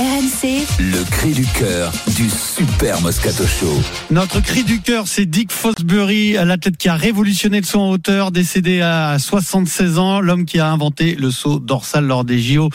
RMC 0.00 0.66
le 0.78 1.04
cri 1.10 1.32
du 1.32 1.44
cœur 1.44 1.92
du 2.16 2.30
Super 2.30 3.02
Moscato 3.02 3.44
Show. 3.46 3.82
Notre 4.10 4.40
cri 4.40 4.64
du 4.64 4.80
cœur, 4.80 5.06
c'est 5.06 5.26
Dick 5.26 5.52
Fosbury, 5.52 6.32
l'athlète 6.32 6.78
qui 6.78 6.88
a 6.88 6.94
révolutionné 6.94 7.60
le 7.60 7.66
saut 7.66 7.80
en 7.80 7.90
hauteur, 7.90 8.30
décédé 8.30 8.80
à 8.80 9.18
76 9.18 9.98
ans, 9.98 10.20
l'homme 10.20 10.46
qui 10.46 10.58
a 10.58 10.70
inventé 10.70 11.16
le 11.16 11.30
saut 11.30 11.58
dorsal 11.58 12.06
lors 12.06 12.24
des 12.24 12.38
JO 12.38 12.70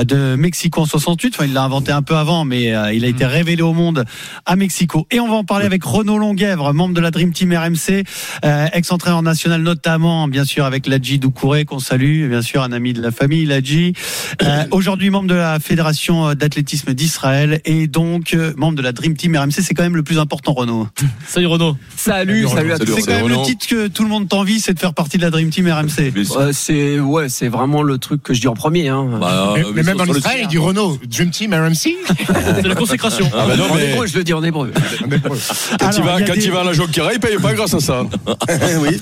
de 0.00 0.36
Mexico 0.36 0.82
en 0.82 0.86
68. 0.86 1.34
Enfin, 1.34 1.46
il 1.46 1.54
l'a 1.54 1.64
inventé 1.64 1.90
un 1.90 2.02
peu 2.02 2.14
avant, 2.14 2.44
mais 2.44 2.72
euh, 2.72 2.92
il 2.92 3.04
a 3.04 3.08
été 3.08 3.26
révélé 3.26 3.62
au 3.62 3.72
monde 3.72 4.04
à 4.46 4.54
Mexico. 4.54 5.08
Et 5.10 5.18
on 5.18 5.26
va 5.26 5.34
en 5.34 5.44
parler 5.44 5.66
avec 5.66 5.82
Renaud 5.82 6.18
Longuèvre, 6.18 6.72
membre 6.72 6.94
de 6.94 7.00
la 7.00 7.10
Dream 7.10 7.32
Team 7.32 7.52
RMC, 7.52 8.04
euh, 8.44 8.68
ex-entraîneur 8.72 9.22
national 9.22 9.62
notamment, 9.62 10.28
bien 10.28 10.44
sûr, 10.44 10.64
avec 10.64 10.86
Ladji 10.86 11.18
Doucouré, 11.18 11.64
qu'on 11.64 11.80
salue, 11.80 12.28
bien 12.28 12.42
sûr, 12.42 12.62
un 12.62 12.70
ami 12.70 12.92
de 12.92 13.02
la 13.02 13.10
famille, 13.10 13.44
Ladji. 13.44 13.94
Euh, 14.42 14.66
Aujourd'hui, 14.70 15.10
membre 15.10 15.26
de 15.26 15.34
la 15.34 15.58
Fédération 15.58 16.32
d'athlétisme 16.34 16.59
d'Israël 16.62 17.60
et 17.64 17.86
donc 17.86 18.34
euh, 18.34 18.52
membre 18.56 18.76
de 18.76 18.82
la 18.82 18.92
Dream 18.92 19.14
Team 19.16 19.36
RMC. 19.36 19.52
C'est 19.62 19.74
quand 19.74 19.82
même 19.82 19.96
le 19.96 20.02
plus 20.02 20.18
important, 20.18 20.52
Renaud. 20.52 20.88
Salut 21.26 21.46
Renaud. 21.46 21.76
Salut, 21.96 22.46
salut 22.48 22.72
à 22.72 22.78
tous. 22.78 22.94
C'est 22.96 23.02
quand 23.02 23.12
même 23.12 23.28
le 23.28 23.42
titre 23.42 23.66
que 23.66 23.88
tout 23.88 24.02
le 24.02 24.08
monde 24.08 24.28
t'envie, 24.28 24.60
c'est 24.60 24.74
de 24.74 24.78
faire 24.78 24.94
partie 24.94 25.16
de 25.18 25.22
la 25.22 25.30
Dream 25.30 25.50
Team 25.50 25.68
RMC. 25.70 26.12
Euh, 26.36 26.50
c'est 26.52 26.98
ouais, 27.00 27.28
c'est 27.28 27.48
vraiment 27.48 27.82
le 27.82 27.98
truc 27.98 28.22
que 28.22 28.34
je 28.34 28.40
dis 28.40 28.48
en 28.48 28.54
premier. 28.54 28.88
Hein. 28.88 29.06
Bah, 29.20 29.54
mais, 29.56 29.64
mais 29.74 29.82
même 29.82 30.00
en 30.00 30.04
Israël, 30.06 30.40
il 30.42 30.48
dit 30.48 30.58
Renault, 30.58 30.98
Dream 31.06 31.30
Team, 31.30 31.52
RMC. 31.54 31.74
C'est 32.56 32.66
la 32.66 32.74
consécration. 32.74 33.30
Ah 33.34 33.46
bah 33.46 33.56
non, 33.56 33.70
en 33.70 33.74
mais 33.74 33.92
hébreu, 33.92 34.06
je 34.06 34.16
le 34.16 34.24
dis 34.24 34.32
en 34.32 34.42
hébreu. 34.42 34.72
quand 34.72 35.06
il 35.08 35.84
Alors, 35.84 36.02
va, 36.04 36.16
il 36.16 36.20
y 36.20 36.22
a 36.22 36.26
quand 36.26 36.34
des- 36.34 36.44
il 36.44 36.50
va 36.52 36.60
à 36.60 36.64
la 36.64 36.72
Jonquera, 36.72 37.12
il 37.12 37.20
paye 37.20 37.36
pas 37.38 37.54
grâce 37.54 37.74
à 37.74 37.80
ça. 37.80 38.02
oui. 38.80 39.00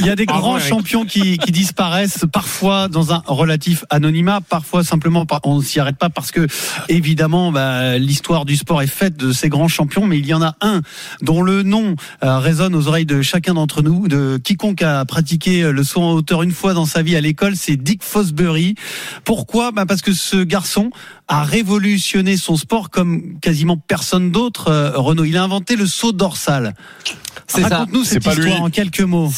Il 0.00 0.06
y 0.06 0.10
a 0.10 0.16
des 0.16 0.24
Ah 0.28 0.32
grands 0.38 0.54
ouais, 0.56 0.60
champions 0.60 1.04
qui, 1.04 1.38
qui 1.38 1.52
disparaissent 1.52 2.24
parfois 2.32 2.88
dans 2.88 3.12
un 3.12 3.22
relatif 3.26 3.84
anonymat, 3.90 4.40
parfois 4.40 4.84
simplement 4.84 5.26
par, 5.26 5.40
on 5.44 5.60
s'y 5.60 5.80
arrête 5.80 5.96
pas 5.96 6.08
parce 6.14 6.30
que 6.30 6.46
évidemment 6.88 7.52
bah, 7.52 7.98
l'histoire 7.98 8.44
du 8.44 8.56
sport 8.56 8.82
est 8.82 8.86
faite 8.86 9.16
de 9.16 9.32
ces 9.32 9.48
grands 9.48 9.68
champions, 9.68 10.06
mais 10.06 10.18
il 10.18 10.26
y 10.26 10.34
en 10.34 10.42
a 10.42 10.56
un 10.60 10.80
dont 11.22 11.42
le 11.42 11.62
nom 11.62 11.96
euh, 12.22 12.38
résonne 12.38 12.74
aux 12.74 12.88
oreilles 12.88 13.06
de 13.06 13.22
chacun 13.22 13.54
d'entre 13.54 13.82
nous, 13.82 14.08
de 14.08 14.38
quiconque 14.42 14.82
a 14.82 15.04
pratiqué 15.04 15.70
le 15.70 15.84
saut 15.84 16.02
en 16.02 16.12
hauteur 16.12 16.42
une 16.42 16.52
fois 16.52 16.74
dans 16.74 16.86
sa 16.86 17.02
vie 17.02 17.16
à 17.16 17.20
l'école, 17.20 17.56
c'est 17.56 17.76
Dick 17.76 18.02
Fosbury. 18.02 18.74
Pourquoi? 19.24 19.72
Bah 19.72 19.86
Parce 19.86 20.02
que 20.02 20.12
ce 20.12 20.42
garçon 20.42 20.90
a 21.28 21.42
révolutionné 21.44 22.36
son 22.36 22.56
sport 22.56 22.90
comme 22.90 23.38
quasiment 23.40 23.76
personne 23.76 24.30
d'autre. 24.30 24.68
Euh, 24.68 24.92
Renaud, 24.94 25.24
il 25.24 25.36
a 25.36 25.42
inventé 25.42 25.76
le 25.76 25.86
saut 25.86 26.12
dorsal. 26.12 26.74
C'est 27.46 27.62
ça. 27.62 27.68
Raconte-nous 27.68 28.04
cette 28.04 28.26
lui. 28.26 28.44
histoire 28.44 28.62
en 28.62 28.70
quelques 28.70 29.00
mots. 29.00 29.30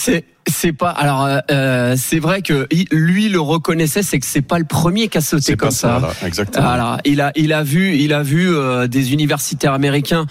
C'est 0.48 0.72
pas 0.72 0.90
alors 0.90 1.24
euh, 1.24 1.38
euh, 1.50 1.96
c'est 1.98 2.20
vrai 2.20 2.40
que 2.40 2.68
lui 2.92 3.28
le 3.28 3.40
reconnaissait 3.40 4.04
c'est 4.04 4.20
que 4.20 4.26
c'est 4.26 4.42
pas 4.42 4.60
le 4.60 4.64
premier 4.64 5.08
qui 5.08 5.18
a 5.18 5.20
sauté 5.20 5.56
comme 5.56 5.70
pas 5.70 5.74
ça, 5.74 5.98
là, 5.98 6.12
exactement. 6.24 6.68
Alors, 6.68 6.98
il 7.04 7.20
a, 7.20 7.32
il 7.34 7.52
a 7.52 7.64
vu, 7.64 7.96
il 7.96 8.12
a 8.12 8.22
vu 8.22 8.54
euh, 8.54 8.86
des 8.86 9.12
universitaires 9.12 9.72
américains 9.72 10.26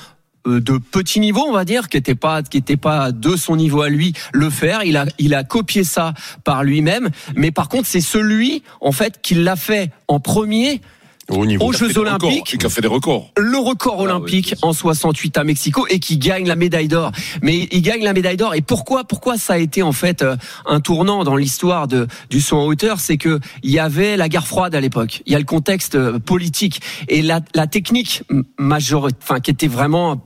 euh, 0.48 0.62
de 0.62 0.78
petit 0.78 1.20
niveau, 1.20 1.44
on 1.48 1.52
va 1.52 1.66
dire, 1.66 1.90
qui 1.90 1.98
n'étaient 1.98 2.16
pas, 2.16 2.44
qui 2.44 2.58
étaient 2.58 2.78
pas 2.78 3.12
de 3.12 3.36
son 3.36 3.56
niveau 3.56 3.82
à 3.82 3.90
lui, 3.90 4.14
le 4.32 4.50
faire. 4.50 4.84
Il 4.84 4.96
a, 4.96 5.06
il 5.18 5.34
a 5.34 5.44
copié 5.44 5.84
ça 5.84 6.14
par 6.44 6.64
lui-même. 6.64 7.10
Mais 7.36 7.52
par 7.52 7.68
contre, 7.68 7.88
c'est 7.88 8.02
celui, 8.02 8.64
en 8.80 8.92
fait, 8.92 9.20
qui 9.22 9.36
l'a 9.36 9.56
fait 9.56 9.92
en 10.08 10.20
premier 10.20 10.82
Au 11.30 11.46
niveau. 11.46 11.66
aux 11.66 11.74
Jeux 11.74 11.98
Olympiques 11.98 12.56
Il 12.60 12.66
a 12.66 12.70
fait 12.70 12.82
des 12.82 12.88
records. 12.88 13.32
le 13.38 13.58
record 13.58 14.00
olympique 14.00 14.56
en 14.62 14.74
68 14.74 15.38
à 15.38 15.44
Mexico 15.44 15.88
et 15.90 16.00
qui 16.00 16.18
gagne 16.18 16.48
la 16.48 16.56
médaille 16.56 16.88
d'or. 16.88 17.12
Mais 17.42 17.68
il 17.72 17.82
gagne 17.82 18.04
la 18.04 18.14
médaille 18.14 18.38
d'or 18.38 18.54
et 18.54 18.62
pourquoi 18.62 19.04
pourquoi 19.06 19.38
ça 19.38 19.54
a 19.54 19.58
été 19.58 19.82
en 19.82 19.92
fait 19.92 20.22
euh, 20.22 20.36
un 20.68 20.80
tournant 20.82 21.24
dans 21.24 21.36
l'histoire 21.36 21.88
de 21.88 22.08
du 22.30 22.42
saut 22.42 22.58
en 22.58 22.66
hauteur, 22.66 23.00
c'est 23.00 23.18
que 23.18 23.40
il 23.64 23.72
y 23.72 23.80
avait 23.80 24.18
la 24.18 24.30
guerre 24.30 24.46
froide 24.46 24.76
à 24.76 24.82
l'époque. 24.82 25.24
Il 25.26 25.34
y 25.34 25.36
a 25.36 25.40
le 25.40 25.46
contexte 25.46 25.96
euh, 25.96 26.20
politique 26.20 26.82
et 27.08 27.22
la 27.22 27.42
la 27.56 27.66
technique 27.66 28.24
majeure 28.60 29.08
enfin 29.22 29.40
qui 29.40 29.52
était 29.52 29.68
vraiment 29.68 30.22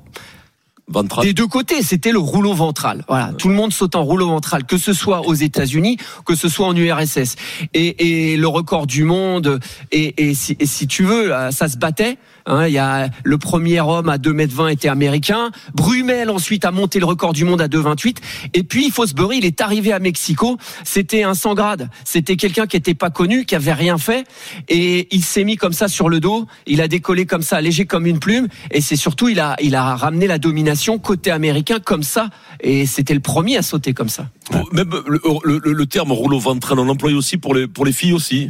des 1.21 1.33
deux 1.33 1.47
côtés, 1.47 1.81
c'était 1.83 2.11
le 2.11 2.19
rouleau 2.19 2.53
ventral. 2.53 3.03
Voilà, 3.07 3.31
tout 3.37 3.49
le 3.49 3.55
monde 3.55 3.71
saute 3.71 3.95
en 3.95 4.03
rouleau 4.03 4.27
ventral, 4.27 4.65
que 4.65 4.77
ce 4.77 4.93
soit 4.93 5.27
aux 5.27 5.33
États-Unis, 5.33 5.97
que 6.25 6.35
ce 6.35 6.49
soit 6.49 6.67
en 6.67 6.75
URSS. 6.75 7.35
Et, 7.73 8.31
et 8.33 8.37
le 8.37 8.47
record 8.47 8.87
du 8.87 9.03
monde, 9.03 9.59
et, 9.91 10.29
et, 10.29 10.33
si, 10.33 10.57
et 10.59 10.65
si 10.65 10.87
tu 10.87 11.03
veux, 11.03 11.33
euh, 11.33 11.51
ça 11.51 11.67
se 11.67 11.77
battait. 11.77 12.17
Hein, 12.49 12.67
il 12.67 12.73
y 12.73 12.77
a 12.79 13.09
le 13.23 13.37
premier 13.37 13.79
homme 13.79 14.09
à 14.09 14.17
2m20 14.17 14.71
était 14.73 14.89
américain. 14.89 15.51
Brumel 15.75 16.29
ensuite 16.29 16.65
a 16.65 16.71
monté 16.71 16.99
le 16.99 17.05
record 17.05 17.31
du 17.33 17.45
monde 17.45 17.61
à 17.61 17.67
2,28. 17.67 18.17
Et 18.53 18.63
puis 18.63 18.89
Fosbury, 18.89 19.37
il 19.37 19.45
est 19.45 19.61
arrivé 19.61 19.93
à 19.93 19.99
Mexico. 19.99 20.57
C'était 20.83 21.23
un 21.23 21.35
sans 21.35 21.53
grade. 21.53 21.89
C'était 22.03 22.35
quelqu'un 22.35 22.65
qui 22.67 22.75
était 22.75 22.95
pas 22.95 23.11
connu, 23.11 23.45
qui 23.45 23.55
avait 23.55 23.73
rien 23.73 23.97
fait. 23.97 24.25
Et 24.67 25.07
il 25.15 25.23
s'est 25.23 25.43
mis 25.43 25.55
comme 25.57 25.73
ça 25.73 25.87
sur 25.87 26.09
le 26.09 26.19
dos. 26.19 26.47
Il 26.65 26.81
a 26.81 26.87
décollé 26.87 27.25
comme 27.25 27.43
ça, 27.43 27.61
léger 27.61 27.85
comme 27.85 28.05
une 28.07 28.19
plume. 28.19 28.47
Et 28.71 28.81
c'est 28.81 28.95
surtout, 28.95 29.29
il 29.29 29.39
a, 29.39 29.55
il 29.61 29.75
a 29.75 29.95
ramené 29.95 30.25
la 30.27 30.39
domination 30.39 30.97
côté 30.99 31.29
américain 31.31 31.77
comme 31.79 32.03
ça. 32.03 32.29
Et 32.61 32.85
c'était 32.87 33.13
le 33.13 33.19
premier 33.19 33.57
à 33.57 33.61
sauter 33.61 33.93
comme 33.93 34.09
ça. 34.09 34.27
Même 34.71 34.89
le, 35.07 35.21
le- 35.43 35.73
le 35.73 35.85
terme 35.85 36.11
rouleau 36.11 36.39
ventral, 36.39 36.79
on 36.79 36.85
l'emploie 36.85 37.11
aussi 37.11 37.37
pour 37.37 37.53
les, 37.53 37.67
pour 37.67 37.85
les 37.85 37.91
filles 37.91 38.13
aussi. 38.13 38.49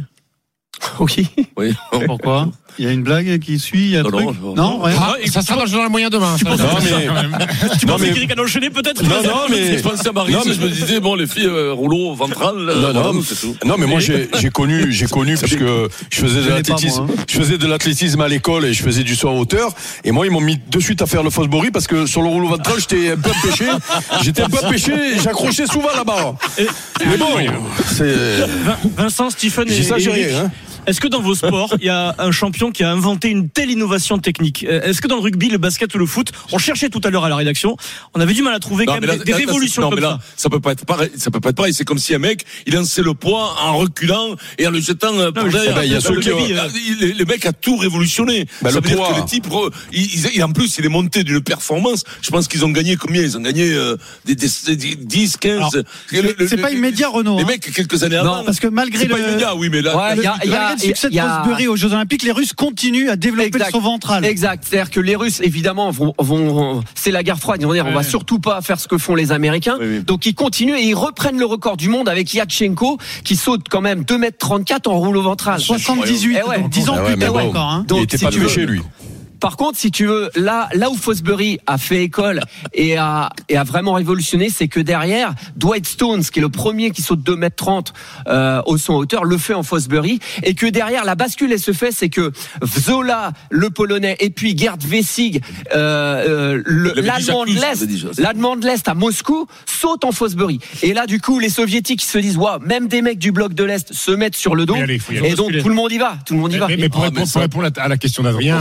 Oui. 0.98 1.26
Oui. 1.58 1.74
Pourquoi? 2.06 2.48
Il 2.80 2.84
y 2.84 2.88
a 2.88 2.92
une 2.92 3.02
blague 3.02 3.38
qui 3.40 3.58
suit, 3.58 3.78
il 3.84 3.90
y 3.90 3.96
a 3.98 4.00
un 4.00 4.04
Non, 4.04 4.10
truc 4.10 4.24
non, 4.42 4.54
Non, 4.54 4.82
ouais. 4.82 4.92
Ah, 4.98 5.16
ça 5.30 5.42
sera 5.42 5.56
dans 5.56 5.64
le 5.64 5.68
journal 5.68 5.90
moyen 5.90 6.08
demain. 6.08 6.34
mais, 6.42 6.48
Tu 7.78 7.84
penses 7.84 8.00
mais- 8.00 8.08
a 8.08 8.42
enchaîné 8.42 8.70
peut-être 8.70 9.02
non, 9.02 9.10
non, 9.22 9.40
mais, 9.50 9.76
Je 9.76 9.82
pensais 9.82 10.08
à 10.08 10.12
Marie, 10.12 10.32
Non, 10.32 10.40
mais- 10.46 10.54
je 10.54 10.60
me 10.62 10.68
disais, 10.70 10.98
bon, 10.98 11.14
les 11.14 11.26
filles, 11.26 11.44
euh, 11.44 11.74
rouleau 11.74 12.14
ventral, 12.14 12.54
euh, 12.56 12.92
Non, 12.94 13.12
non, 13.12 13.20
tout. 13.20 13.54
non, 13.66 13.74
mais 13.78 13.84
moi 13.84 14.00
j'ai 14.00 14.30
connu, 14.50 14.90
j'ai 14.92 15.04
connu 15.08 15.36
parce 15.36 15.54
que 15.54 15.90
je 16.10 16.20
faisais 16.20 16.40
de 16.42 16.48
l'athlétisme, 16.48 17.02
hein. 17.10 17.14
je 17.28 17.38
faisais 17.38 17.58
de 17.58 17.66
l'athlétisme 17.66 18.20
à 18.22 18.28
l'école 18.28 18.64
et 18.64 18.72
je 18.72 18.82
faisais 18.82 19.02
du 19.02 19.14
saut 19.14 19.28
en 19.28 19.36
hauteur. 19.38 19.74
Et 20.04 20.10
moi 20.10 20.24
ils 20.24 20.32
m'ont 20.32 20.40
mis 20.40 20.58
de 20.70 20.80
suite 20.80 21.02
à 21.02 21.06
faire 21.06 21.22
le 21.22 21.28
Fosbury 21.28 21.70
parce 21.70 21.86
que 21.86 22.06
sur 22.06 22.22
le 22.22 22.28
rouleau 22.28 22.48
ventral 22.48 22.76
j'étais 22.80 23.10
un 23.10 23.16
peu 23.18 23.28
empêché, 23.30 23.66
j'étais 24.22 24.40
un 24.40 24.48
peu 24.48 24.64
empêché, 24.64 24.92
et 24.92 25.18
j'accrochais 25.22 25.66
souvent 25.66 25.90
la 25.94 26.04
barre. 26.04 26.34
Mais 27.06 27.18
bon, 27.18 27.26
c'est, 27.84 28.40
Vin- 28.64 28.78
Vincent, 28.96 29.28
Stephen 29.28 29.68
et. 29.68 29.82
Est-ce 30.90 31.00
que 31.00 31.06
dans 31.06 31.20
vos 31.20 31.36
sports, 31.36 31.72
il 31.78 31.86
y 31.86 31.88
a 31.88 32.16
un 32.18 32.32
champion 32.32 32.72
qui 32.72 32.82
a 32.82 32.90
inventé 32.90 33.28
une 33.28 33.48
telle 33.48 33.70
innovation 33.70 34.18
technique 34.18 34.66
Euh, 34.68 34.82
Est-ce 34.82 35.00
que 35.00 35.06
dans 35.06 35.14
le 35.14 35.22
rugby, 35.22 35.48
le 35.48 35.58
basket 35.58 35.94
ou 35.94 35.98
le 35.98 36.06
foot, 36.06 36.32
on 36.50 36.58
cherchait 36.58 36.88
tout 36.88 37.00
à 37.04 37.10
l'heure 37.10 37.24
à 37.24 37.28
la 37.28 37.36
rédaction, 37.36 37.76
on 38.12 38.20
avait 38.20 38.32
du 38.34 38.42
mal 38.42 38.54
à 38.54 38.58
trouver 38.58 38.86
Non, 38.86 38.94
quand 38.94 39.00
même 39.00 39.08
là- 39.08 39.16
des, 39.16 39.22
des 39.24 39.30
là, 39.30 39.38
là, 39.38 39.44
révolutions 39.46 39.74
c'est- 39.76 39.80
non, 39.82 39.90
comme 39.90 40.00
mais 40.00 40.04
là, 40.04 40.18
ça 40.36 40.42
ça 40.44 40.50
peut 40.50 40.58
pas 40.58 40.72
être 40.72 40.84
pareil. 40.84 41.10
Ça 41.16 41.30
peut 41.30 41.38
pas 41.38 41.50
être 41.50 41.56
pareil. 41.56 41.72
C'est 41.72 41.84
comme 41.84 41.98
si 41.98 42.12
un 42.12 42.18
mec, 42.18 42.44
il 42.66 42.74
lançait 42.74 43.02
le 43.02 43.14
poids 43.14 43.54
en 43.62 43.76
reculant 43.78 44.34
et 44.58 44.66
en 44.66 44.72
le 44.72 44.80
jetant 44.80 45.14
euh, 45.16 45.30
par 45.30 45.44
mais 45.44 45.50
je- 45.52 45.56
derrière. 45.58 45.84
il 45.84 45.90
y 45.90 45.92
a 45.92 45.94
Là, 45.94 46.00
ceux 46.00 46.14
le 46.14 46.20
qui 46.22 46.30
mec, 46.30 46.58
a- 46.58 46.66
il- 46.74 47.16
le 47.16 47.24
mec 47.24 47.46
a 47.46 47.52
tout 47.52 47.76
révolutionné. 47.76 48.46
Bah, 48.60 48.70
ça 48.70 48.80
le 48.80 48.82
veut 48.82 48.88
dire 48.88 48.96
poids. 48.96 49.12
que 49.14 49.20
les 49.20 49.26
types, 49.26 49.46
re- 49.46 49.70
il, 49.92 50.02
il- 50.02 50.30
il- 50.34 50.42
en 50.42 50.50
plus, 50.50 50.76
il 50.78 50.84
est 50.84 50.88
monté 50.88 51.22
d'une 51.22 51.40
performance. 51.40 52.02
Je 52.20 52.30
pense 52.30 52.48
qu'ils 52.48 52.64
ont 52.64 52.70
gagné 52.70 52.96
combien? 52.96 53.22
Ils 53.22 53.36
ont 53.38 53.42
gagné 53.42 53.70
euh, 53.72 53.96
des, 54.24 54.34
des, 54.34 54.48
des 54.76 54.96
10, 54.96 55.36
15. 55.36 55.56
Alors, 55.58 55.72
Le- 56.10 56.34
le- 56.36 56.48
C'est 56.48 56.56
pas 56.56 56.70
le- 56.70 56.76
immédiat, 56.78 57.08
Renaud. 57.10 57.36
Les 57.36 57.44
hein. 57.44 57.46
mecs, 57.46 57.72
quelques 57.72 58.02
années 58.02 58.16
Non, 58.16 58.32
avant. 58.34 58.44
Parce 58.44 58.58
que 58.58 58.66
malgré 58.66 59.04
c'est 59.04 59.08
pas 59.08 59.18
le, 59.18 59.28
immédiat, 59.28 59.54
oui, 59.54 59.68
mais 59.70 59.82
là, 59.82 59.96
Ouais, 59.96 60.16
il 60.16 60.22
y 60.22 60.26
a- 60.26 60.36
y 60.44 60.48
le 60.48 60.79
succès 60.80 61.06
a- 61.06 61.10
de 61.10 61.44
Fosbury 61.44 61.68
aux 61.68 61.76
Jeux 61.76 61.92
Olympiques, 61.92 62.22
les 62.22 62.32
Russes 62.32 62.52
continuent 62.52 63.08
à 63.10 63.16
développer 63.16 63.48
Exact. 63.48 63.66
le 63.66 63.70
saut 63.72 63.80
ventral. 63.80 64.24
Exact. 64.24 64.64
C'est-à-dire 64.68 64.90
que 64.90 65.00
les 65.00 65.16
Russes, 65.16 65.40
évidemment, 65.42 65.90
vont, 65.90 66.14
vont 66.18 66.82
c'est 66.94 67.10
la 67.10 67.22
guerre 67.22 67.38
froide. 67.38 67.60
Ils 67.60 67.66
vont 67.66 67.72
dire, 67.72 67.86
on 67.86 67.92
va 67.92 68.02
surtout 68.02 68.38
pas 68.38 68.60
faire 68.62 68.80
ce 68.80 68.88
que 68.88 68.98
font 68.98 69.14
les 69.14 69.32
Américains. 69.32 69.76
Oui, 69.80 69.86
oui. 69.98 70.00
Donc 70.02 70.26
ils 70.26 70.34
continuent 70.34 70.76
et 70.76 70.82
ils 70.84 70.94
reprennent 70.94 71.38
le 71.38 71.46
record 71.46 71.76
du 71.76 71.88
monde 71.88 72.08
avec 72.08 72.32
Yatchenko 72.34 72.98
qui 73.24 73.36
saute 73.36 73.66
quand 73.70 73.80
même 73.80 74.04
2 74.04 74.14
m 74.16 74.30
34 74.38 74.88
en 74.88 74.98
rouleau 74.98 75.22
ventral. 75.22 75.60
78, 75.60 76.38
Eh 76.44 76.48
ouais. 76.48 76.58
donc 76.60 76.70
10 76.70 76.88
ans 76.88 76.94
Ah 76.98 77.02
ouais, 77.04 77.12
plus 77.12 77.18
tard 77.20 77.32
bon. 77.32 77.48
encore. 77.48 77.70
Hein. 77.70 77.80
il 77.84 77.86
Donc, 77.86 78.02
était 78.04 78.18
si 78.18 78.24
pas 78.24 78.30
tu 78.30 78.38
veux- 78.38 78.46
touché 78.46 78.66
lui. 78.66 78.80
Par 79.40 79.56
contre, 79.56 79.78
si 79.78 79.90
tu 79.90 80.06
veux, 80.06 80.30
là, 80.36 80.68
là 80.74 80.90
où 80.90 80.94
Fosbury 80.94 81.58
a 81.66 81.78
fait 81.78 82.04
école 82.04 82.40
et 82.74 82.96
a, 82.98 83.30
et 83.48 83.56
a 83.56 83.64
vraiment 83.64 83.94
révolutionné, 83.94 84.50
c'est 84.50 84.68
que 84.68 84.80
derrière, 84.80 85.34
Dwight 85.56 85.86
Stones, 85.86 86.22
qui 86.22 86.38
est 86.38 86.42
le 86.42 86.48
premier 86.48 86.90
qui 86.90 87.02
saute 87.02 87.22
2 87.22 87.34
m 87.40 87.48
30 87.54 87.92
euh, 88.28 88.60
au 88.66 88.76
son 88.78 88.94
hauteur, 88.94 89.24
le 89.24 89.38
fait 89.38 89.54
en 89.54 89.62
Fosbury, 89.62 90.20
et 90.42 90.54
que 90.54 90.66
derrière, 90.66 91.04
la 91.04 91.14
bascule, 91.14 91.52
elle 91.52 91.58
se 91.58 91.72
fait, 91.72 91.90
c'est 91.92 92.08
que 92.10 92.32
Zola, 92.78 93.32
le 93.50 93.70
Polonais, 93.70 94.16
et 94.20 94.30
puis 94.30 94.56
Gerd 94.56 94.82
Wessig, 94.84 95.40
euh, 95.74 96.58
euh, 96.58 96.62
l'Allemand 96.96 97.44
de 97.44 97.50
l'Est, 97.52 98.18
l'Allemand 98.18 98.56
de 98.56 98.66
l'Est 98.66 98.86
à 98.88 98.94
Moscou, 98.94 99.46
saute 99.66 100.04
en 100.04 100.12
Fosbury. 100.12 100.58
Et 100.82 100.92
là, 100.92 101.06
du 101.06 101.20
coup, 101.20 101.38
les 101.38 101.48
Soviétiques 101.48 102.02
ils 102.02 102.06
se 102.06 102.18
disent, 102.18 102.36
waouh, 102.36 102.60
même 102.60 102.88
des 102.88 103.02
mecs 103.02 103.18
du 103.18 103.32
bloc 103.32 103.54
de 103.54 103.64
l'Est 103.64 103.92
se 103.92 104.10
mettent 104.10 104.36
sur 104.36 104.54
le 104.54 104.66
dos, 104.66 104.74
aller, 104.74 105.00
et 105.30 105.34
donc 105.34 105.50
tout 105.62 105.68
le 105.68 105.74
monde 105.74 105.92
y 105.92 105.98
va, 105.98 106.16
tout 106.26 106.34
le 106.34 106.40
monde 106.40 106.52
y 106.52 106.58
va. 106.58 106.68
Mais, 106.68 106.76
mais 106.76 106.88
pour, 106.88 107.00
Ah, 107.00 107.04
répondre, 107.04 107.20
mais 107.20 107.26
ça- 107.26 107.32
pour 107.48 107.62
répondre 107.62 107.80
à 107.80 107.88
la 107.88 107.96
question 107.96 108.22
d'Adrien, 108.22 108.58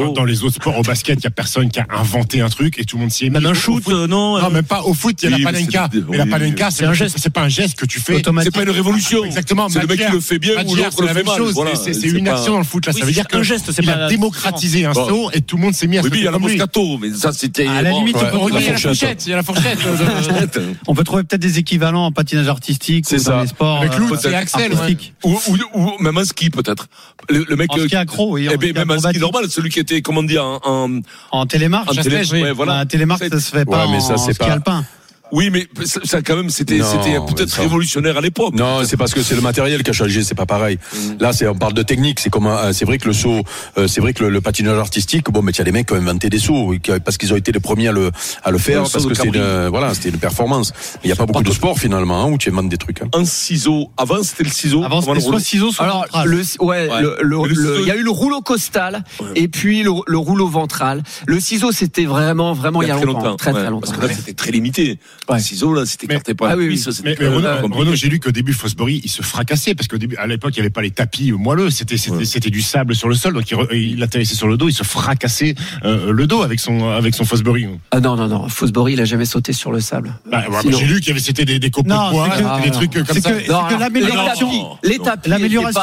Euh, 0.00 0.06
dans, 0.06 0.12
dans 0.12 0.24
les 0.24 0.42
autres 0.44 0.56
sports 0.56 0.78
au 0.78 0.82
basket, 0.82 1.18
il 1.20 1.24
y 1.24 1.26
a 1.26 1.30
personne 1.30 1.70
qui 1.70 1.80
a 1.80 1.86
inventé 1.90 2.40
un 2.40 2.48
truc 2.48 2.78
et 2.78 2.84
tout 2.84 2.96
le 2.96 3.02
monde 3.02 3.10
s'y 3.10 3.26
est 3.26 3.30
mis. 3.30 3.34
Même 3.34 3.46
un 3.46 3.50
Au 3.50 3.54
shoot, 3.54 3.82
foot- 3.82 3.92
euh, 3.94 4.06
non. 4.06 4.38
Non, 4.38 4.46
euh, 4.46 4.50
même 4.50 4.64
pas 4.64 4.82
au 4.82 4.94
foot, 4.94 5.16
il 5.22 5.30
y 5.30 5.32
a 5.32 5.36
Oui, 5.36 5.42
la 5.42 5.52
panenka. 5.52 5.88
c'est- 5.92 6.00
Mais 6.08 6.16
la 6.18 6.26
panenka, 6.26 6.70
c'est 6.70 6.84
un 6.84 6.92
geste, 6.92 7.16
c'est 7.18 7.32
pas 7.32 7.42
un 7.42 7.48
geste 7.48 7.78
que 7.78 7.86
tu 7.86 8.00
fais. 8.00 8.22
C'est 8.42 8.50
pas 8.50 8.62
une 8.62 8.70
révolution. 8.70 9.24
Exactement. 9.24 9.68
C'est 9.68 9.80
le 9.80 9.86
mec 9.86 10.04
qui 10.04 10.12
le 10.12 10.20
fait 10.20 10.38
bien 10.38 10.52
ou 10.64 10.74
l'autre 10.74 10.88
c'est 10.92 11.00
le 11.00 11.06
la 11.06 11.14
fait 11.14 11.24
même 11.24 11.26
mal. 11.64 11.76
C'est- 11.76 12.02
une 12.08 12.28
action 12.28 12.52
dans 12.52 12.58
le 12.58 12.64
foot 12.64 12.86
là. 12.86 12.92
Ça 12.92 13.04
veut 13.04 13.12
dire 13.12 13.24
un 13.32 13.36
que 13.38 13.42
geste, 13.42 13.72
c'est 13.72 13.82
il 13.82 13.86
pas- 13.86 14.04
a 14.04 14.08
démocratisé 14.08 14.84
un 14.86 14.94
saut 14.94 15.30
et 15.32 15.40
tout 15.40 15.56
le 15.56 15.62
monde 15.62 15.74
s'est 15.74 15.86
mis 15.86 15.98
à 15.98 16.02
il 16.02 16.22
y 16.22 16.26
a 16.26 16.30
la. 16.30 16.38
Moscato, 16.38 16.98
mais 16.98 17.12
ça 17.14 17.32
c'était. 17.32 17.66
À 17.66 17.82
la 17.82 17.90
limite, 17.90 18.16
on 18.16 18.46
peut 18.46 18.52
La 18.54 18.60
il 18.60 18.66
y 18.66 18.68
a 18.68 18.72
la 18.72 18.78
fourchette. 18.78 19.26
il 19.26 19.30
y 19.30 19.32
a 19.32 19.36
la 19.36 19.42
fourchette. 19.42 19.78
On 20.86 20.94
peut 20.94 21.04
trouver 21.04 21.22
peut-être 21.24 21.40
des 21.40 21.58
équivalents 21.58 22.06
en 22.06 22.12
patinage 22.12 22.48
artistique 22.48 23.04
C'est 23.08 23.16
ou 23.20 23.24
dans 23.24 23.24
ça. 23.24 23.42
les 23.42 23.48
sports 23.48 23.78
Avec 23.80 23.92
euh, 23.92 24.16
c'est 24.20 24.34
Axel. 24.34 24.72
Ou, 25.24 25.38
même 26.00 26.18
un 26.18 26.24
ski 26.24 26.50
peut-être. 26.50 26.86
Le, 27.28 27.56
mec. 27.56 27.70
En 27.72 27.78
ski 27.78 27.96
euh, 27.96 28.00
accro, 28.00 28.32
oui. 28.34 28.48
eh 28.52 28.72
même 28.72 28.90
un 28.90 28.98
ski 28.98 29.18
normal, 29.18 29.44
celui 29.48 29.70
qui 29.70 29.78
était, 29.82 30.02
comment 30.02 30.22
dire, 30.22 30.44
en, 30.44 30.60
en, 30.64 31.00
En 31.30 31.46
télémarche, 31.46 31.88
en 31.90 31.92
ça 31.94 32.02
se 32.02 32.08
télé- 32.08 32.24
fait. 32.24 32.42
ouais, 32.42 32.52
voilà. 32.52 32.72
Bah, 32.78 32.86
télémarche, 32.86 33.20
ça 33.28 33.40
se 33.40 33.50
fait 33.50 33.64
pas 33.64 33.84
Ouais, 33.86 33.92
mais 33.92 34.00
ça, 34.00 34.14
en 34.14 34.18
ski 34.18 34.34
pas- 34.34 34.52
alpin. 34.52 34.84
Oui, 35.32 35.48
mais 35.50 35.66
ça, 35.86 36.00
ça, 36.04 36.20
quand 36.22 36.36
même, 36.36 36.50
c'était, 36.50 36.80
c'était 36.82 37.16
peut-être 37.34 37.54
révolutionnaire 37.58 38.18
à 38.18 38.20
l'époque. 38.20 38.54
Non, 38.54 38.84
c'est 38.84 38.96
parce 38.98 39.14
que 39.14 39.22
c'est 39.22 39.34
le 39.34 39.40
matériel 39.40 39.82
qui 39.82 39.90
a 39.90 39.92
changé, 39.94 40.22
c'est 40.22 40.34
pas 40.34 40.46
pareil. 40.46 40.78
Là, 41.20 41.32
c'est 41.32 41.48
on 41.48 41.54
parle 41.54 41.72
de 41.72 41.82
technique, 41.82 42.20
c'est 42.20 42.28
comme 42.30 42.48
c'est 42.72 42.84
vrai 42.84 42.98
que 42.98 43.06
le 43.08 43.14
saut, 43.14 43.42
euh, 43.78 43.88
c'est 43.88 44.00
vrai 44.02 44.12
que 44.12 44.24
le, 44.24 44.30
le 44.30 44.40
patinage 44.42 44.78
artistique, 44.78 45.30
bon, 45.30 45.40
mais 45.42 45.52
il 45.52 45.58
y 45.58 45.60
a 45.62 45.64
des 45.64 45.72
mecs 45.72 45.86
qui 45.88 45.94
ont 45.94 45.96
inventé 45.96 46.28
des 46.28 46.38
sauts 46.38 46.74
parce 47.04 47.16
qu'ils 47.16 47.32
ont 47.32 47.36
été 47.36 47.50
les 47.50 47.60
premiers 47.60 47.88
à 47.88 47.92
le 47.92 48.10
à 48.44 48.50
le 48.50 48.58
faire 48.58 48.82
Le 48.84 48.88
parce 48.90 49.06
que 49.06 49.14
c'est 49.14 49.22
cabri. 49.30 49.38
une, 49.38 49.68
voilà, 49.68 49.94
c'était 49.94 50.10
une 50.10 50.18
performance. 50.18 50.72
Il 51.02 51.08
y 51.08 51.12
a 51.12 51.16
pas 51.16 51.26
beaucoup 51.26 51.42
de 51.42 51.50
sports 51.50 51.78
finalement 51.78 52.24
hein, 52.24 52.30
où 52.30 52.36
tu 52.38 52.50
inventes 52.50 52.68
des 52.68 52.76
trucs. 52.78 53.00
hein. 53.02 53.08
Un 53.14 53.24
ciseau. 53.24 53.90
Avant, 53.96 54.22
c'était 54.22 54.44
le 54.44 54.50
ciseau. 54.50 54.84
Avant, 54.84 55.00
c'était 55.00 55.14
le 55.14 55.20
rouleau. 55.20 55.38
soit 55.38 55.44
ciseaux, 55.48 55.72
soit 55.72 55.84
Alors, 55.84 56.06
le, 56.26 56.36
ouais, 56.60 56.88
Ouais. 56.90 57.00
le- 57.02 57.16
le- 57.22 57.38
Mais 57.38 57.48
le 57.48 57.54
le- 57.54 57.54
ciseau- 57.54 57.80
il 57.82 57.88
y 57.88 57.90
a 57.90 57.96
eu 57.96 58.02
le 58.02 58.10
rouleau 58.10 58.40
costal 58.42 59.02
et 59.34 59.48
puis 59.48 59.82
le, 59.82 59.92
le 60.06 60.18
rouleau 60.18 60.48
ventral. 60.48 61.02
Le 61.26 61.40
ciseau, 61.40 61.72
c'était 61.72 62.04
vraiment, 62.04 62.52
vraiment 62.52 62.82
il 62.82 62.88
y 62.88 62.90
a, 62.90 62.96
très 62.96 63.06
longtemps, 63.06 63.36
très 63.36 63.52
très 63.52 63.62
ouais, 63.62 63.70
longtemps. 63.70 63.86
Parce 63.88 63.96
que 63.98 64.06
là, 64.06 64.12
c'était 64.14 64.34
très 64.34 64.50
limité. 64.50 64.98
Ouais. 65.30 65.38
ciseau, 65.40 65.72
là, 65.72 65.86
c'était 65.86 66.06
écarté 66.06 66.34
par 66.34 66.50
Ah 66.50 66.56
oui, 66.56 66.66
oui. 66.68 66.84
Mais, 67.04 67.16
mais 67.18 67.28
Renaud, 67.28 67.94
j'ai 67.94 68.08
lu 68.08 68.18
qu'au 68.20 68.32
début 68.32 68.52
Fosbury 68.52 69.00
il 69.04 69.08
se 69.10 69.22
fracassait 69.22 69.74
parce 69.74 69.86
qu'au 69.88 69.96
début 69.98 70.16
à 70.16 70.26
l'époque 70.26 70.52
il 70.56 70.60
n'y 70.60 70.62
avait 70.62 70.70
pas 70.70 70.82
les 70.82 70.90
tapis 70.90 71.32
moelleux 71.32 71.70
c'était 71.70 71.96
c'était 71.96 72.46
Ouais. 72.46 72.50
du 72.50 72.60
sable 72.60 72.94
sur 72.94 73.08
le 73.08 73.14
sol 73.14 73.32
donc 73.34 73.50
il, 73.50 73.56
re- 73.56 73.68
il 73.74 74.02
atterrissait 74.02 74.34
sur 74.34 74.48
le 74.48 74.56
dos 74.56 74.68
il 74.68 74.72
se 74.74 74.82
fracassait 74.82 75.54
euh, 75.84 76.12
le 76.12 76.26
dos 76.26 76.42
avec 76.42 76.58
son 76.60 76.88
avec 76.90 77.14
son 77.14 77.24
Fosbury 77.24 77.66
Ah 77.92 78.00
non, 78.00 78.16
non, 78.16 78.26
non. 78.28 78.48
Fosbury, 78.48 78.94
il 78.94 79.00
a 79.00 79.04
jamais 79.04 79.24
sauté 79.24 79.52
sur 79.52 79.70
le 79.72 79.80
sable. 79.80 80.12
bah, 80.30 80.44
ouais, 80.50 80.56
Sinon- 80.62 80.78
j'ai 80.78 80.86
lu 80.86 81.00
qu'il 81.00 81.08
y 81.08 81.10
avait 81.12 81.20
c'était 81.20 81.44
des, 81.44 81.58
des 81.58 81.70
copeaux 81.70 81.88
de 81.88 82.10
poids 82.10 82.28
c'est 82.36 82.42
que- 82.42 82.64
des 82.64 82.70
trucs 82.70 82.92
comme 83.06 83.20
ça 83.20 83.30
l'amélioration- 83.30 84.72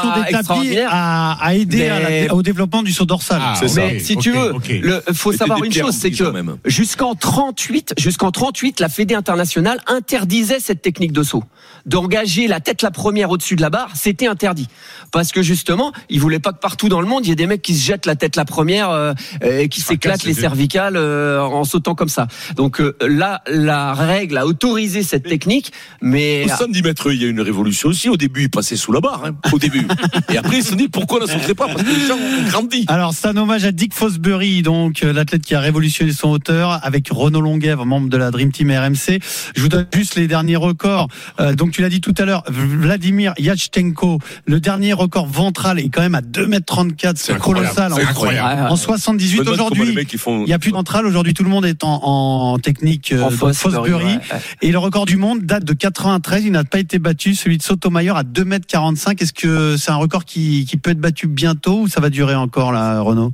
pas 0.02 0.26
des 0.26 0.32
tapis 0.32 0.78
a, 0.80 1.32
a 1.42 1.56
aidé 1.56 1.88
la- 2.28 2.34
au 2.34 2.42
développement 2.42 2.84
du 2.84 2.92
saut 2.92 3.06
dorsal. 3.06 3.40
Ah. 3.42 3.54
Mais 3.76 4.00
si 4.00 4.18
tu 4.18 4.32
veux, 4.32 4.54
le, 4.82 5.02
faut 5.14 5.32
savoir 5.32 5.64
une 5.64 5.72
chose, 5.74 5.96
c'est 5.96 6.12
que 6.12 6.24
jusqu'en 6.66 7.16
38, 7.16 7.94
jusqu'en 7.98 8.32
38, 8.32 8.80
la 8.80 8.90
Fédé 8.90 9.16
internationale 9.30 9.80
interdisait 9.86 10.60
cette 10.60 10.82
technique 10.82 11.12
de 11.12 11.22
saut. 11.22 11.44
D'engager 11.86 12.48
la 12.48 12.60
tête 12.60 12.82
la 12.82 12.90
première 12.90 13.30
au-dessus 13.30 13.56
de 13.56 13.62
la 13.62 13.70
barre, 13.70 13.92
c'était 13.94 14.28
interdit. 14.28 14.68
Parce 15.12 15.32
que 15.32 15.44
justement, 15.44 15.92
ils 16.10 16.20
voulaient 16.20 16.40
pas 16.40 16.52
que 16.52 16.60
partout 16.60 16.90
dans 16.90 17.00
le 17.00 17.08
monde, 17.08 17.26
il 17.26 17.30
y 17.30 17.32
ait 17.32 17.36
des 17.36 17.46
mecs 17.46 17.62
qui 17.62 17.76
se 17.76 17.86
jettent 17.86 18.06
la 18.06 18.16
tête 18.16 18.36
la 18.36 18.46
première 18.46 18.90
euh, 18.90 19.14
et 19.44 19.70
qui 19.70 19.82
s'éclatent 19.82 20.24
les 20.24 20.34
cervicales 20.34 20.96
euh, 20.98 21.42
en 21.42 21.64
sautant 21.64 21.94
comme 21.96 22.10
ça. 22.10 22.28
Donc 22.56 22.82
euh, 22.82 22.96
là, 23.02 23.42
la 23.48 23.94
règle 23.94 24.38
a 24.38 24.48
autorisé 24.48 25.04
cette 25.04 25.24
technique, 25.24 25.72
mais 26.02 26.46
Au 26.46 26.50
110 26.50 26.82
mètres, 26.82 27.12
il 27.12 27.22
y 27.22 27.26
a 27.26 27.28
eu 27.28 27.32
une 27.32 27.42
révolution 27.42 27.90
aussi. 27.90 28.10
Au 28.10 28.18
début, 28.18 28.44
ils 28.44 28.50
passaient 28.50 28.76
sous 28.76 28.92
la 28.92 29.00
barre, 29.00 29.26
hein, 29.26 29.36
au 29.54 29.60
début. 29.60 29.88
Et 30.34 30.38
après, 30.38 30.58
ils 30.58 30.64
se 30.64 30.72
sont 30.72 30.76
dit, 30.76 30.90
pourquoi 30.90 31.20
on 31.20 31.26
ne 31.26 31.28
sauterait 31.28 31.56
pas 31.56 31.68
Parce 31.68 31.84
que 31.84 31.90
les 31.90 32.08
gens 32.08 32.18
ont 32.18 32.50
grandi. 32.50 32.86
Alors, 32.88 33.14
c'est 33.14 33.28
un 33.28 33.38
hommage 33.38 33.66
à 33.66 33.72
Dick 33.72 33.94
Fosbury, 33.94 34.64
donc 34.64 35.02
l'athlète 35.02 35.44
qui 35.44 35.56
a 35.56 35.60
révolutionné 35.60 36.14
son 36.14 36.30
hauteur, 36.30 36.80
avec 36.84 37.10
Renaud 37.10 37.42
Longuèvre, 37.42 37.86
membre 37.86 38.10
de 38.10 38.18
la 38.18 38.32
Dream 38.32 38.52
Team 38.52 38.72
RMC. 38.72 39.19
Je 39.56 39.62
vous 39.62 39.70
donne 39.70 39.86
juste 39.94 40.16
les 40.16 40.28
derniers 40.28 40.56
records. 40.56 41.08
Euh, 41.40 41.54
donc, 41.54 41.72
tu 41.72 41.82
l'as 41.82 41.90
dit 41.90 42.02
tout 42.02 42.14
à 42.18 42.26
l'heure, 42.26 42.44
Vladimir 42.50 43.34
Yachtenko, 43.38 44.20
le 44.46 44.60
dernier 44.60 44.94
record 44.94 45.28
ventral 45.28 45.80
est 45.80 45.90
quand 45.90 46.02
même 46.02 46.16
à 46.16 46.22
2m34, 46.22 47.14
c'est 47.16 47.38
colossal. 47.38 47.92
c'est 47.96 48.06
En- 48.06 48.10
incroyable. 48.10 48.72
En 48.72 48.76
78 48.76 49.30
Je 49.30 49.38
me 49.38 49.44
demande 49.46 49.58
comment 49.58 49.70
les 49.84 49.92
aujourd'hui, 49.92 50.08
il 50.44 50.46
n'y 50.46 50.54
a 50.54 50.60
plus 50.60 50.72
de 50.72 50.76
ventral. 50.76 51.06
Aujourd'hui, 51.06 51.34
tout 51.34 51.44
le 51.44 51.50
monde 51.50 51.66
est 51.66 51.84
en, 51.84 52.00
en 52.04 52.60
technique 52.60 53.12
euh, 53.12 53.22
en 53.24 53.30
donc 53.30 53.54
Fosbury, 53.54 53.54
Fosbury. 53.92 54.06
ouais, 54.06 54.12
ouais. 54.32 54.40
Et 54.62 54.72
le 54.72 54.78
record 54.80 55.06
du 55.06 55.18
monde 55.18 55.42
date 55.42 55.64
de 55.66 55.74
93. 55.74 56.46
Il 56.46 56.52
n'a 56.52 56.64
pas 56.64 56.80
été 56.80 57.00
battu. 57.00 57.36
Celui 57.36 57.58
de 57.58 57.64
Sotomayor 57.64 58.18
à 58.18 58.24
2m45. 58.24 59.22
Est-ce 59.22 59.34
que 59.34 59.78
c'est 59.78 59.92
un 59.92 59.96
record 59.96 60.26
qui, 60.26 60.66
qui 60.66 60.78
peut 60.78 60.92
être 60.92 61.00
battu 61.00 61.28
bientôt 61.28 61.82
ou 61.82 61.88
ça 61.88 62.00
va 62.02 62.10
durer 62.10 62.36
encore, 62.36 62.72
là, 62.72 63.02
Renaud? 63.02 63.32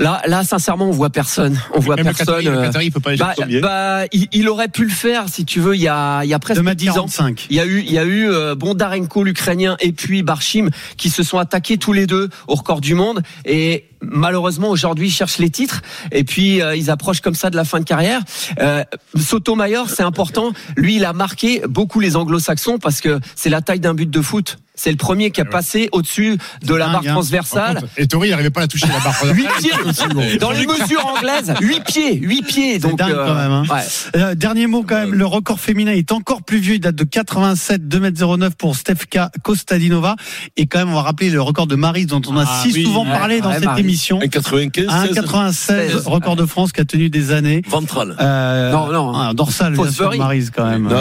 Là, 0.00 0.22
là, 0.26 0.44
sincèrement, 0.44 0.86
on 0.86 0.92
voit 0.92 1.10
personne. 1.10 1.60
On 1.74 1.80
voit 1.80 1.96
même 1.96 2.06
le 2.06 2.12
personne. 2.12 2.26
Qatari, 2.26 2.44
le 2.44 2.58
euh, 2.58 2.62
Qatari, 2.62 2.86
il 2.86 2.92
peut 2.92 3.00
pas 3.00 3.10
aller 3.10 3.18
bah, 3.18 3.34
bah, 3.60 4.04
il, 4.12 4.28
il 4.30 4.48
aurait 4.48 4.68
pu 4.68 4.84
le 4.84 4.90
faire, 4.90 5.28
si 5.28 5.44
tu 5.44 5.58
veux, 5.58 5.74
il 5.74 5.82
y 5.82 5.88
a, 5.88 6.22
il 6.22 6.30
y 6.30 6.34
a 6.34 6.38
presque 6.38 6.62
10 6.62 6.90
ans. 6.90 7.06
2m45. 7.06 7.46
Il 7.50 7.56
y 7.56 7.60
a 7.60 7.66
eu, 7.66 7.80
il 7.80 7.92
y 7.92 7.98
a 7.98 8.04
eu 8.04 8.30
euh, 8.30 8.54
Bondarenko 8.54 9.24
l'Ukrainien 9.24 9.76
et 9.80 9.90
puis 9.90 10.22
Barchim 10.22 10.70
qui 10.96 11.10
se 11.10 11.24
sont 11.24 11.38
attaqués 11.38 11.78
tous 11.78 11.92
les 11.92 12.06
deux 12.06 12.28
au 12.46 12.54
record 12.54 12.80
du 12.80 12.94
monde 12.94 13.22
et 13.44 13.86
malheureusement 14.00 14.70
aujourd'hui 14.70 15.08
ils 15.08 15.12
cherchent 15.12 15.38
les 15.38 15.50
titres 15.50 15.82
et 16.12 16.22
puis 16.22 16.62
euh, 16.62 16.76
ils 16.76 16.90
approchent 16.90 17.20
comme 17.20 17.34
ça 17.34 17.50
de 17.50 17.56
la 17.56 17.64
fin 17.64 17.80
de 17.80 17.84
carrière. 17.84 18.20
Euh, 18.60 18.84
Sotomayor 19.16 19.90
c'est 19.90 20.04
important, 20.04 20.52
lui 20.76 20.96
il 20.96 21.04
a 21.04 21.12
marqué 21.12 21.62
beaucoup 21.68 21.98
les 21.98 22.14
Anglo-Saxons 22.14 22.78
parce 22.78 23.00
que 23.00 23.18
c'est 23.34 23.50
la 23.50 23.62
taille 23.62 23.80
d'un 23.80 23.94
but 23.94 24.08
de 24.08 24.20
foot. 24.20 24.58
C'est 24.78 24.90
le 24.90 24.96
premier 24.96 25.30
qui 25.30 25.40
a 25.40 25.44
passé 25.44 25.88
au-dessus 25.92 26.38
de 26.64 26.74
la 26.74 26.86
barre 26.88 27.02
hein. 27.06 27.12
Transversale. 27.12 27.82
Et 27.96 28.06
Tori 28.06 28.28
il 28.28 28.30
n'arrivait 28.30 28.50
pas 28.50 28.62
à 28.62 28.66
toucher 28.68 28.86
la 28.86 29.00
barre 29.00 29.16
8 29.34 29.44
transversale, 29.82 30.38
dans 30.38 30.50
les 30.52 30.66
mesures 30.66 31.04
anglaises, 31.06 31.52
8 31.60 31.84
pieds, 31.84 32.14
8 32.20 32.42
pieds 32.42 32.78
donc 32.78 32.96
dingue, 32.96 33.14
quand 33.14 33.34
même, 33.34 33.50
hein. 33.52 33.64
ouais. 33.70 33.80
Euh, 34.20 34.34
dernier 34.34 34.66
mot 34.66 34.84
quand 34.86 34.94
même, 34.96 35.14
le 35.14 35.26
record 35.26 35.58
féminin 35.58 35.92
est 35.92 36.12
encore 36.12 36.42
plus 36.42 36.58
vieux, 36.58 36.74
il 36.74 36.80
date 36.80 36.94
de 36.94 37.04
87, 37.04 37.82
2m09 37.88 38.50
pour 38.52 38.76
Stefka 38.76 39.30
Kostadinova. 39.42 40.14
Et 40.56 40.66
quand 40.66 40.78
même, 40.78 40.90
on 40.90 40.94
va 40.94 41.02
rappeler 41.02 41.30
le 41.30 41.42
record 41.42 41.66
de 41.66 41.74
Maris 41.74 42.06
dont 42.06 42.22
on 42.28 42.36
a 42.36 42.44
Ah 42.46 42.60
si 42.62 42.72
oui, 42.72 42.84
souvent 42.84 43.04
ouais, 43.04 43.10
parlé 43.12 43.40
dans 43.40 43.48
ouais, 43.48 43.56
cette 43.56 43.64
Maryse. 43.64 43.84
émission. 43.84 44.18
1,95, 44.20 44.86
1,96 44.86 45.52
16. 45.52 46.06
record 46.06 46.36
de 46.36 46.46
France 46.46 46.72
qui 46.72 46.80
a 46.80 46.84
tenu 46.84 47.10
des 47.10 47.32
années. 47.32 47.62
Ventral. 47.68 48.16
Euh, 48.20 48.70
Non, 48.70 48.92
non. 48.92 49.12
ah, 49.14 49.32
dorsal, 49.34 49.72
bien 49.72 49.82
sûr, 49.84 49.92
Fosbury. 50.04 50.18
Maryse 50.18 50.52
quand 50.54 50.66
même. 50.66 50.84
Non, 50.88 50.96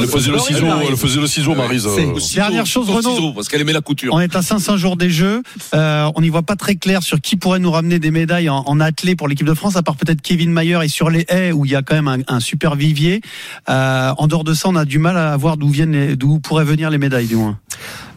elle 0.00 0.08
faisait 0.08 0.30
le 0.32 0.38
ciseau, 0.38 0.66
elle 0.88 0.96
faisait 0.96 1.20
le 1.20 1.26
ciseau, 1.26 1.54
euh, 1.54 2.18
ciseau, 2.18 2.34
Dernière 2.34 2.66
chose, 2.66 2.88
au 2.90 2.94
Renaud. 2.94 3.19
Parce 3.34 3.48
qu'elle 3.48 3.60
aimait 3.60 3.72
la 3.72 3.80
couture. 3.80 4.14
On 4.14 4.20
est 4.20 4.34
à 4.34 4.42
500 4.42 4.76
jours 4.76 4.96
des 4.96 5.10
Jeux. 5.10 5.42
Euh, 5.74 6.10
on 6.14 6.20
n'y 6.20 6.28
voit 6.28 6.42
pas 6.42 6.56
très 6.56 6.74
clair 6.74 7.02
sur 7.02 7.20
qui 7.20 7.36
pourrait 7.36 7.58
nous 7.58 7.70
ramener 7.70 7.98
des 7.98 8.10
médailles 8.10 8.48
en, 8.48 8.62
en 8.66 8.80
athlée 8.80 9.16
pour 9.16 9.28
l'équipe 9.28 9.46
de 9.46 9.54
France, 9.54 9.76
à 9.76 9.82
part 9.82 9.96
peut-être 9.96 10.20
Kevin 10.22 10.52
Mayer 10.52 10.78
et 10.82 10.88
sur 10.88 11.10
les 11.10 11.24
haies 11.28 11.52
où 11.52 11.64
il 11.64 11.70
y 11.70 11.76
a 11.76 11.82
quand 11.82 11.94
même 11.94 12.08
un, 12.08 12.18
un 12.34 12.40
super 12.40 12.74
vivier. 12.74 13.20
Euh, 13.68 14.12
en 14.16 14.26
dehors 14.26 14.44
de 14.44 14.54
ça, 14.54 14.68
on 14.68 14.76
a 14.76 14.84
du 14.84 14.98
mal 14.98 15.16
à 15.16 15.36
voir 15.36 15.56
d'où 15.56 15.68
viennent, 15.68 16.14
d'où 16.14 16.40
pourraient 16.40 16.64
venir 16.64 16.90
les 16.90 16.98
médailles, 16.98 17.26
du 17.26 17.36
moins. 17.36 17.58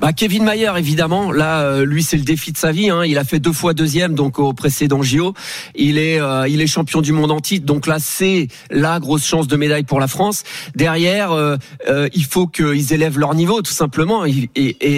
Bah 0.01 0.12
Kevin 0.12 0.44
Mayer 0.44 0.72
évidemment 0.77 1.32
là 1.32 1.62
euh, 1.62 1.86
lui 1.86 2.04
c'est 2.04 2.18
le 2.18 2.24
défi 2.24 2.51
de 2.51 2.58
sa 2.58 2.72
vie 2.72 2.89
hein. 2.89 3.06
il 3.06 3.18
a 3.18 3.24
fait 3.24 3.39
deux 3.39 3.54
fois 3.54 3.74
deuxième 3.74 4.16
donc 4.16 4.38
au 4.38 4.51
précédent 4.51 5.01
JO 5.01 5.34
il 5.75 5.98
est 5.98 6.20
euh, 6.20 6.48
il 6.48 6.62
est 6.62 6.68
champion 6.68 7.00
du 7.00 7.13
monde 7.13 7.32
en 7.32 7.39
titre 7.39 7.66
donc 7.66 7.88
là 7.88 8.00
c'est 8.00 8.50
la 8.70 9.00
grosse 9.00 9.25
chance 9.25 9.48
de 9.48 9.56
médaille 9.56 9.84
pour 9.84 10.01
la 10.01 10.08
France 10.08 10.44
derrière 10.75 11.32
euh, 11.32 11.56
euh, 11.88 12.10
il 12.13 12.25
faut 12.25 12.48
qu'ils 12.48 12.92
élèvent 12.92 13.18
leur 13.18 13.34
niveau 13.34 13.62
tout 13.62 13.72
simplement 13.72 14.25
et, 14.25 14.50
et, 14.56 14.75
et, 14.82 14.93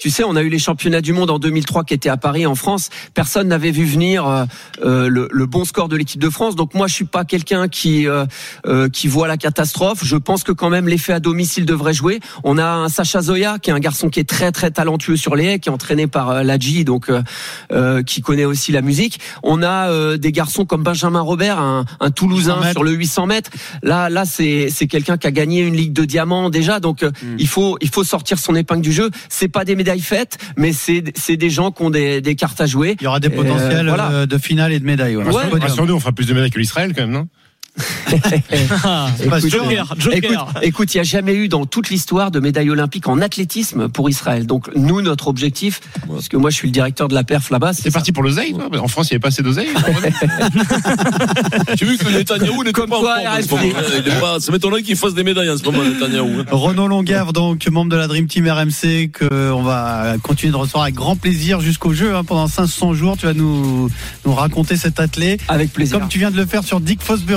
tu 0.00 0.10
sais 0.10 0.24
on 0.24 0.36
a 0.36 0.42
eu 0.42 0.48
les 0.48 0.58
championnats 0.58 1.00
du 1.00 1.12
monde 1.12 1.30
en 1.30 1.38
2003 1.38 1.84
qui 1.84 1.94
étaient 1.94 2.08
à 2.08 2.16
Paris 2.16 2.46
en 2.46 2.54
France 2.54 2.90
personne 3.14 3.48
n'avait 3.48 3.70
vu 3.70 3.84
venir 3.84 4.26
euh, 4.26 4.44
euh, 4.84 5.08
le, 5.08 5.28
le 5.32 5.46
bon 5.46 5.64
score 5.64 5.88
de 5.88 5.96
l'équipe 5.96 6.20
de 6.20 6.30
France 6.30 6.56
donc 6.56 6.74
moi 6.74 6.86
je 6.86 6.94
suis 6.94 7.04
pas 7.04 7.24
quelqu'un 7.24 7.68
qui 7.68 8.06
euh, 8.06 8.26
euh, 8.66 8.88
qui 8.88 9.08
voit 9.08 9.28
la 9.28 9.36
catastrophe 9.36 10.04
je 10.04 10.16
pense 10.16 10.44
que 10.44 10.52
quand 10.52 10.70
même 10.70 10.88
l'effet 10.88 11.12
à 11.12 11.20
domicile 11.20 11.66
devrait 11.66 11.94
jouer 11.94 12.20
on 12.42 12.58
a 12.58 12.66
un 12.66 12.88
Sacha 12.88 13.22
Zoya 13.22 13.58
qui 13.58 13.70
est 13.70 13.72
un 13.72 13.80
garçon 13.80 14.08
qui 14.08 14.20
est 14.20 14.28
très 14.28 14.52
très 14.52 14.70
talentueux 14.70 15.16
sur 15.16 15.34
les 15.36 15.44
haies, 15.44 15.58
qui 15.58 15.68
est 15.68 15.72
entraîné 15.72 16.06
par 16.06 16.30
euh, 16.30 16.42
Ladji, 16.42 16.84
donc 16.84 17.10
euh, 17.10 18.02
qui 18.02 18.20
connaît 18.20 18.44
aussi 18.44 18.72
la 18.72 18.82
musique. 18.82 19.20
On 19.42 19.62
a 19.62 19.90
euh, 19.90 20.16
des 20.16 20.32
garçons 20.32 20.64
comme 20.64 20.82
Benjamin 20.82 21.20
Robert, 21.20 21.58
un, 21.58 21.84
un 22.00 22.10
Toulousain 22.10 22.56
800 22.56 22.60
mètres. 22.60 22.72
sur 22.72 22.84
le 22.84 22.90
800 22.92 23.26
mètres. 23.26 23.50
Là, 23.82 24.08
là, 24.10 24.24
c'est 24.24 24.68
c'est 24.70 24.86
quelqu'un 24.86 25.16
qui 25.16 25.26
a 25.26 25.30
gagné 25.30 25.60
une 25.60 25.76
ligue 25.76 25.92
de 25.92 26.04
diamants 26.04 26.50
déjà, 26.50 26.80
donc 26.80 27.04
Hmm. 27.04 27.36
il 27.38 27.48
faut 27.48 27.76
il 27.80 27.90
faut 27.90 28.04
sortir 28.04 28.38
son 28.38 28.54
épingle 28.54 28.82
du 28.82 28.92
jeu. 28.92 29.10
C'est 29.36 29.48
pas 29.48 29.64
des 29.64 29.74
médailles 29.74 30.00
faites, 30.00 30.38
mais 30.56 30.72
c'est 30.72 31.02
c'est 31.16 31.36
des 31.36 31.50
gens 31.50 31.72
qui 31.72 31.82
ont 31.82 31.90
des, 31.90 32.20
des 32.20 32.36
cartes 32.36 32.60
à 32.60 32.66
jouer. 32.66 32.96
Il 33.00 33.04
y 33.04 33.06
aura 33.08 33.18
des 33.18 33.26
Euh, 33.28 33.30
potentiels 33.42 33.88
voilà. 33.88 34.10
euh, 34.12 34.26
de 34.26 34.38
finale 34.38 34.72
et 34.72 34.78
de 34.78 34.84
médailles. 34.86 35.16
ouais. 35.16 35.24
Rassure-nous, 35.24 35.94
on 35.94 35.98
fera 36.00 36.12
plus 36.12 36.26
de 36.26 36.34
médailles 36.34 36.50
que 36.52 36.58
l'Israël 36.60 36.92
quand 36.94 37.02
même, 37.02 37.10
non? 37.10 37.26
Écoute, 39.24 39.40
sûr. 39.50 39.64
Joker, 39.64 39.94
Joker. 39.98 40.20
Écoute, 40.22 40.62
écoute, 40.62 40.94
il 40.94 40.98
n'y 40.98 41.00
a 41.00 41.04
jamais 41.04 41.34
eu 41.34 41.48
dans 41.48 41.66
toute 41.66 41.90
l'histoire 41.90 42.30
de 42.30 42.38
médaille 42.40 42.70
olympique 42.70 43.08
en 43.08 43.20
athlétisme 43.20 43.88
pour 43.88 44.08
Israël. 44.08 44.46
Donc 44.46 44.70
nous, 44.76 45.02
notre 45.02 45.26
objectif, 45.28 45.80
parce 46.08 46.28
que 46.28 46.36
moi 46.36 46.50
je 46.50 46.56
suis 46.56 46.68
le 46.68 46.72
directeur 46.72 47.08
de 47.08 47.14
la 47.14 47.24
perf 47.24 47.50
là-bas, 47.50 47.72
C'est 47.72 47.90
parti 47.92 48.12
pour 48.12 48.22
l'oseille, 48.22 48.52
toi 48.54 48.68
En 48.80 48.88
France, 48.88 49.08
il 49.10 49.14
n'y 49.14 49.16
avait 49.16 49.20
pas 49.20 49.28
assez 49.28 49.42
d'oseille 49.42 49.68
J'ai 51.76 51.84
vu 51.86 51.98
que 51.98 52.08
Netanyahou 52.08 52.58
n'était 52.62 52.72
Comme 52.72 52.90
pas 52.90 52.96
en 52.98 53.00
quoi, 53.00 53.16
en 53.18 53.22
ce 53.42 53.48
RFC. 53.48 53.50
moment. 53.50 53.62
Il 53.98 54.08
est 54.12 54.20
pas- 54.20 54.40
Ça 54.40 54.52
m'étonnerait 54.52 54.82
qu'il 54.82 54.96
fasse 54.96 55.14
des 55.14 55.24
médailles 55.24 55.50
en 55.50 55.56
ce 55.58 55.64
moment, 55.64 55.82
Netanyahou. 55.82 56.40
hein. 56.40 56.44
Renaud 56.50 56.86
Longuerre, 56.88 57.32
donc 57.32 57.66
membre 57.68 57.90
de 57.90 57.96
la 57.96 58.06
Dream 58.06 58.26
Team 58.26 58.46
RMC, 58.48 59.10
que 59.12 59.50
on 59.52 59.62
va 59.62 60.14
continuer 60.22 60.52
de 60.52 60.56
recevoir 60.56 60.84
avec 60.84 60.94
grand 60.94 61.16
plaisir 61.16 61.60
jusqu'au 61.60 61.92
jeu. 61.92 62.14
hein, 62.14 62.22
pendant 62.24 62.46
500 62.46 62.94
jours, 62.94 63.16
tu 63.16 63.26
vas 63.26 63.34
nous, 63.34 63.90
nous 64.24 64.34
raconter 64.34 64.76
cet 64.76 65.00
athlète, 65.00 65.40
avec 65.48 65.72
plaisir. 65.72 65.98
comme 65.98 66.08
tu 66.08 66.18
viens 66.18 66.30
de 66.30 66.36
le 66.36 66.46
faire 66.46 66.62
sur 66.64 66.80
Dick 66.80 67.02
Fosbury. 67.02 67.34